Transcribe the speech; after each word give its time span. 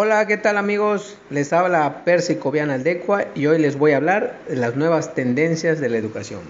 Hola, 0.00 0.28
¿qué 0.28 0.36
tal 0.36 0.58
amigos? 0.58 1.18
Les 1.28 1.52
habla 1.52 2.04
Percy 2.04 2.36
Cobian 2.36 2.70
Aldecua 2.70 3.24
y 3.34 3.46
hoy 3.46 3.58
les 3.58 3.76
voy 3.76 3.90
a 3.90 3.96
hablar 3.96 4.38
de 4.48 4.54
las 4.54 4.76
nuevas 4.76 5.12
tendencias 5.16 5.80
de 5.80 5.88
la 5.88 5.96
educación. 5.96 6.42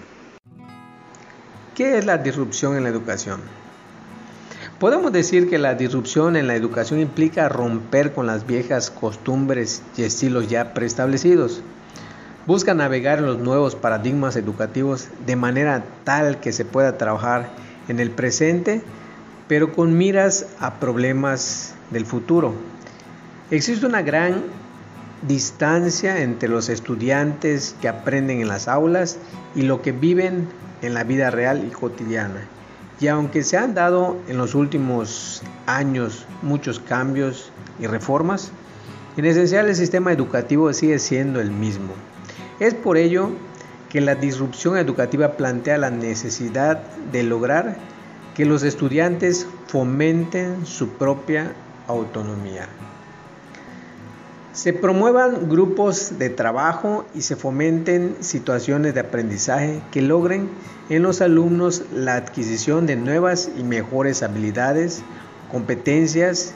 ¿Qué 1.74 1.96
es 1.96 2.04
la 2.04 2.18
disrupción 2.18 2.76
en 2.76 2.82
la 2.82 2.90
educación? 2.90 3.40
Podemos 4.78 5.12
decir 5.14 5.48
que 5.48 5.56
la 5.56 5.74
disrupción 5.74 6.36
en 6.36 6.46
la 6.46 6.56
educación 6.56 7.00
implica 7.00 7.48
romper 7.48 8.12
con 8.12 8.26
las 8.26 8.46
viejas 8.46 8.90
costumbres 8.90 9.82
y 9.96 10.02
estilos 10.02 10.50
ya 10.50 10.74
preestablecidos. 10.74 11.62
Busca 12.46 12.74
navegar 12.74 13.20
en 13.20 13.24
los 13.24 13.38
nuevos 13.38 13.76
paradigmas 13.76 14.36
educativos 14.36 15.08
de 15.24 15.36
manera 15.36 15.84
tal 16.04 16.38
que 16.40 16.52
se 16.52 16.66
pueda 16.66 16.98
trabajar 16.98 17.48
en 17.88 17.98
el 17.98 18.10
presente, 18.10 18.82
pero 19.46 19.72
con 19.72 19.96
miras 19.96 20.44
a 20.60 20.80
problemas 20.80 21.74
del 21.90 22.04
futuro 22.04 22.52
Existe 23.50 23.86
una 23.86 24.02
gran 24.02 24.42
distancia 25.26 26.20
entre 26.20 26.50
los 26.50 26.68
estudiantes 26.68 27.74
que 27.80 27.88
aprenden 27.88 28.42
en 28.42 28.48
las 28.48 28.68
aulas 28.68 29.16
y 29.54 29.62
lo 29.62 29.80
que 29.80 29.92
viven 29.92 30.46
en 30.82 30.92
la 30.92 31.02
vida 31.02 31.30
real 31.30 31.64
y 31.66 31.70
cotidiana. 31.70 32.42
Y 33.00 33.06
aunque 33.06 33.42
se 33.42 33.56
han 33.56 33.72
dado 33.72 34.18
en 34.28 34.36
los 34.36 34.54
últimos 34.54 35.42
años 35.64 36.26
muchos 36.42 36.78
cambios 36.78 37.50
y 37.80 37.86
reformas, 37.86 38.52
en 39.16 39.24
esencial 39.24 39.66
el 39.66 39.76
sistema 39.76 40.12
educativo 40.12 40.70
sigue 40.74 40.98
siendo 40.98 41.40
el 41.40 41.50
mismo. 41.50 41.94
Es 42.60 42.74
por 42.74 42.98
ello 42.98 43.30
que 43.88 44.02
la 44.02 44.14
disrupción 44.14 44.76
educativa 44.76 45.38
plantea 45.38 45.78
la 45.78 45.90
necesidad 45.90 46.82
de 47.12 47.22
lograr 47.22 47.78
que 48.34 48.44
los 48.44 48.62
estudiantes 48.62 49.46
fomenten 49.68 50.66
su 50.66 50.90
propia 50.90 51.54
autonomía. 51.86 52.68
Se 54.58 54.72
promuevan 54.72 55.48
grupos 55.48 56.18
de 56.18 56.30
trabajo 56.30 57.06
y 57.14 57.22
se 57.22 57.36
fomenten 57.36 58.16
situaciones 58.18 58.92
de 58.92 58.98
aprendizaje 58.98 59.80
que 59.92 60.02
logren 60.02 60.48
en 60.88 61.04
los 61.04 61.20
alumnos 61.20 61.84
la 61.94 62.16
adquisición 62.16 62.84
de 62.84 62.96
nuevas 62.96 63.48
y 63.56 63.62
mejores 63.62 64.24
habilidades, 64.24 65.02
competencias 65.52 66.54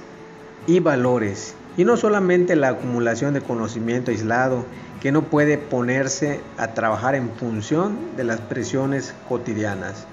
y 0.67 0.81
valores, 0.81 1.55
y 1.77 1.84
no 1.84 1.97
solamente 1.97 2.56
la 2.56 2.70
acumulación 2.70 3.34
de 3.34 3.41
conocimiento 3.41 4.11
aislado 4.11 4.66
que 5.00 5.12
no 5.12 5.22
puede 5.22 5.56
ponerse 5.56 6.41
a 6.59 6.75
trabajar 6.75 7.14
en 7.14 7.31
función 7.31 7.97
de 8.16 8.25
las 8.25 8.41
presiones 8.41 9.14
cotidianas. 9.28 10.09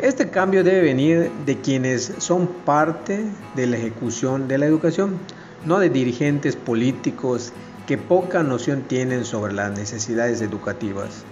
Este 0.00 0.30
cambio 0.30 0.62
debe 0.62 0.82
venir 0.82 1.32
de 1.44 1.60
quienes 1.60 2.12
son 2.18 2.46
parte 2.46 3.24
de 3.56 3.66
la 3.66 3.78
ejecución 3.78 4.46
de 4.46 4.58
la 4.58 4.66
educación, 4.66 5.18
no 5.66 5.78
de 5.78 5.90
dirigentes 5.90 6.56
políticos 6.56 7.52
que 7.86 7.98
poca 7.98 8.42
noción 8.42 8.82
tienen 8.82 9.24
sobre 9.24 9.52
las 9.52 9.76
necesidades 9.76 10.40
educativas, 10.40 11.24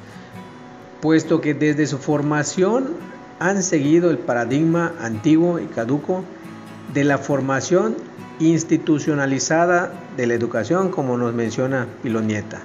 puesto 1.01 1.41
que 1.41 1.55
desde 1.55 1.87
su 1.87 1.99
formación 1.99 2.89
han 3.39 3.63
seguido 3.63 4.11
el 4.11 4.19
paradigma 4.19 4.93
antiguo 5.01 5.59
y 5.59 5.67
caduco 5.67 6.25
de 6.93 7.05
la 7.05 7.19
formación 7.19 7.97
institucionalizada 8.39 9.93
de 10.17 10.27
la 10.27 10.35
educación, 10.35 10.91
como 10.91 11.17
nos 11.17 11.35
menciona 11.35 11.87
Pilonieta. 12.03 12.61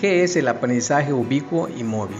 ¿Qué 0.00 0.24
es 0.24 0.36
el 0.36 0.46
aprendizaje 0.48 1.12
ubicuo 1.12 1.68
y 1.68 1.82
móvil? 1.82 2.18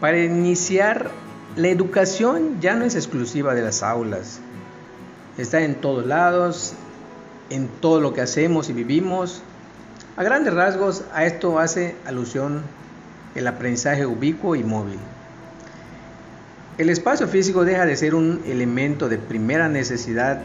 Para 0.00 0.18
iniciar, 0.18 1.10
la 1.56 1.68
educación 1.68 2.60
ya 2.60 2.74
no 2.74 2.84
es 2.84 2.94
exclusiva 2.94 3.54
de 3.54 3.62
las 3.62 3.82
aulas, 3.82 4.40
está 5.38 5.62
en 5.62 5.76
todos 5.76 6.06
lados, 6.06 6.74
en 7.50 7.68
todo 7.68 8.00
lo 8.00 8.12
que 8.14 8.20
hacemos 8.20 8.68
y 8.68 8.72
vivimos. 8.72 9.42
A 10.16 10.22
grandes 10.22 10.52
rasgos, 10.52 11.04
a 11.14 11.24
esto 11.24 11.58
hace 11.58 11.96
alusión 12.06 12.62
el 13.34 13.46
aprendizaje 13.46 14.06
ubicuo 14.06 14.56
y 14.56 14.64
móvil. 14.64 14.98
El 16.78 16.90
espacio 16.90 17.28
físico 17.28 17.64
deja 17.64 17.86
de 17.86 17.96
ser 17.96 18.14
un 18.14 18.42
elemento 18.46 19.08
de 19.08 19.18
primera 19.18 19.68
necesidad. 19.68 20.42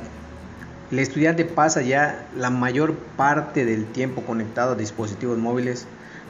El 0.92 1.00
estudiante 1.00 1.46
pasa 1.46 1.81
ya 1.81 2.28
la 2.38 2.50
mayor 2.50 2.94
parte 3.16 3.66
del 3.66 3.86
tiempo 3.86 4.22
conectado 4.24 4.74
a 4.74 4.75
dispositivos 4.75 5.38
móviles. 5.38 5.86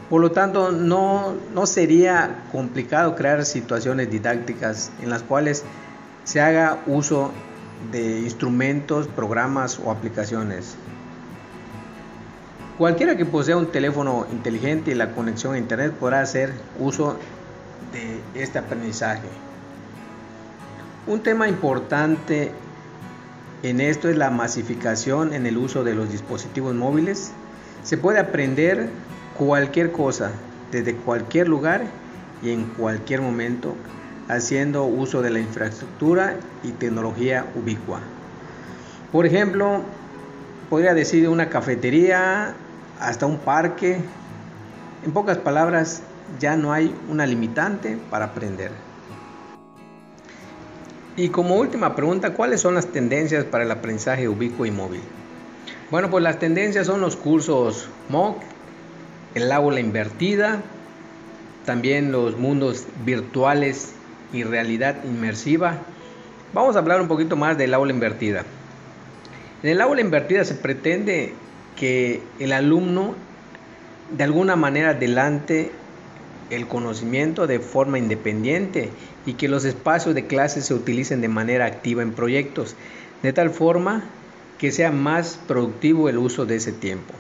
Por 0.10 0.22
lo 0.22 0.32
tanto, 0.32 0.72
no, 0.72 1.36
no 1.54 1.66
sería 1.66 2.44
complicado 2.52 3.16
crear 3.16 3.46
situaciones 3.46 4.10
didácticas 4.10 4.92
en 5.02 5.10
las 5.10 5.22
cuales 5.24 5.64
se 6.24 6.42
haga 6.42 6.80
uso 6.88 7.32
de 7.92 8.22
instrumentos, 8.22 9.08
programas 9.08 9.80
o 9.84 9.92
aplicaciones. 9.92 10.76
Cualquiera 12.78 13.18
que 13.18 13.26
posea 13.26 13.58
un 13.58 13.72
teléfono 13.72 14.28
inteligente 14.32 14.92
y 14.92 14.96
la 14.96 15.12
conexión 15.14 15.56
a 15.56 15.58
Internet 15.58 15.94
podrá 15.94 16.22
hacer 16.22 16.54
uso 16.80 17.18
de 17.92 18.42
este 18.42 18.60
aprendizaje. 18.60 19.28
Un 21.08 21.24
tema 21.24 21.48
importante 21.48 22.52
en 23.64 23.82
esto 23.82 24.10
es 24.10 24.18
la 24.18 24.30
masificación 24.30 25.34
en 25.34 25.48
el 25.48 25.58
uso 25.58 25.84
de 25.84 25.96
los 25.96 26.12
dispositivos 26.12 26.76
móviles. 26.76 27.32
Se 27.84 27.98
puede 27.98 28.20
aprender 28.20 28.90
cualquier 29.38 29.92
cosa 29.92 30.32
desde 30.72 30.96
cualquier 30.96 31.48
lugar 31.48 31.86
y 32.44 32.52
en 32.52 32.66
cualquier 32.66 33.22
momento 33.22 33.76
haciendo 34.28 34.86
uso 34.86 35.22
de 35.22 35.30
la 35.30 35.40
infraestructura 35.40 36.36
y 36.64 36.72
tecnología 36.72 37.46
ubicua. 37.56 38.02
Por 39.12 39.26
ejemplo, 39.26 39.82
podría 40.70 40.94
decir 40.94 41.30
una 41.30 41.50
cafetería 41.50 42.54
hasta 43.00 43.26
un 43.26 43.38
parque. 43.38 44.00
En 45.06 45.12
pocas 45.12 45.38
palabras, 45.38 46.02
ya 46.40 46.58
no 46.58 46.74
hay 46.74 46.94
una 47.10 47.26
limitante 47.26 47.98
para 48.10 48.26
aprender. 48.26 48.72
Y 51.16 51.30
como 51.30 51.56
última 51.56 51.96
pregunta, 51.96 52.34
¿cuáles 52.34 52.62
son 52.62 52.76
las 52.76 52.88
tendencias 52.88 53.44
para 53.46 53.64
el 53.64 53.72
aprendizaje 53.72 54.28
ubicuo 54.28 54.66
y 54.66 54.72
móvil? 54.72 55.02
Bueno, 55.90 56.12
pues 56.12 56.24
las 56.24 56.38
tendencias 56.38 56.86
son 56.86 57.02
los 57.02 57.16
cursos 57.16 57.90
MOOC, 58.10 58.38
el 59.34 59.52
aula 59.52 59.80
invertida, 59.80 60.62
también 61.66 62.12
los 62.12 62.38
mundos 62.38 62.86
virtuales 63.04 63.94
y 64.34 64.44
realidad 64.44 65.04
inmersiva. 65.04 65.80
Vamos 66.54 66.76
a 66.76 66.80
hablar 66.80 67.02
un 67.02 67.08
poquito 67.08 67.36
más 67.36 67.58
del 67.58 67.74
aula 67.74 67.92
invertida. 67.92 68.44
En 69.64 69.70
el 69.70 69.82
aula 69.82 70.02
invertida 70.02 70.44
se 70.46 70.56
pretende 70.56 71.34
que 71.76 72.22
el 72.40 72.52
alumno 72.52 73.16
de 74.16 74.24
alguna 74.24 74.56
manera 74.56 74.92
adelante 74.92 75.72
el 76.50 76.68
conocimiento 76.68 77.48
de 77.48 77.60
forma 77.60 78.00
independiente 78.00 78.90
y 79.26 79.34
que 79.34 79.50
los 79.50 79.66
espacios 79.66 80.16
de 80.16 80.28
clase 80.28 80.62
se 80.62 80.74
utilicen 80.74 81.22
de 81.22 81.28
manera 81.28 81.66
activa 81.66 82.02
en 82.02 82.14
proyectos, 82.14 82.76
de 83.22 83.34
tal 83.34 83.50
forma 83.50 84.06
que 84.58 84.72
sea 84.72 84.92
más 84.92 85.40
productivo 85.48 86.10
el 86.10 86.18
uso 86.18 86.46
de 86.46 86.56
ese 86.56 86.72
tiempo. 86.72 87.14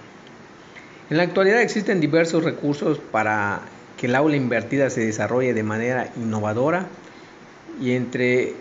En 1.09 1.17
la 1.17 1.23
actualidad 1.23 1.61
existen 1.61 1.99
diversos 1.99 2.43
recursos 2.43 2.99
para 2.99 3.61
que 3.97 4.05
el 4.05 4.15
aula 4.15 4.35
invertida 4.35 4.89
se 4.89 5.05
desarrolle 5.05 5.53
de 5.53 5.63
manera 5.63 6.11
innovadora 6.15 6.87
y 7.81 7.91
entre 7.91 8.53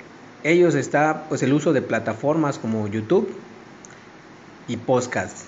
ellos 0.42 0.74
está 0.74 1.24
pues 1.28 1.42
el 1.42 1.52
uso 1.52 1.72
de 1.72 1.82
plataformas 1.82 2.58
como 2.58 2.88
YouTube 2.88 3.28
y 4.66 4.76
podcast. 4.78 5.46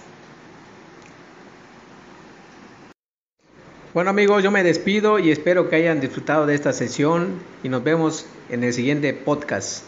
Bueno 3.95 4.10
amigos, 4.10 4.45
yo 4.45 4.51
me 4.51 4.62
despido 4.62 5.18
y 5.18 5.30
espero 5.30 5.68
que 5.68 5.77
hayan 5.77 6.01
disfrutado 6.01 6.47
de 6.47 6.54
esta 6.54 6.72
sesión 6.72 7.41
y 7.62 7.68
nos 7.68 7.83
vemos 7.83 8.27
en 8.51 8.62
el 8.62 8.72
siguiente 8.72 9.12
podcast. 9.15 9.87